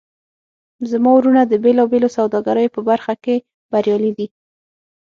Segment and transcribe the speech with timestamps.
[0.89, 3.35] زما وروڼه د بیلابیلو سوداګریو په برخه کې
[3.71, 4.27] بریالي دي